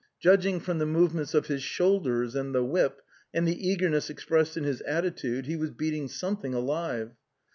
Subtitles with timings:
[0.19, 3.03] Judg ing from the movements of his shoulders and the whip,
[3.35, 7.11] and the eagerness expressed in his attitude, he was beating something alive.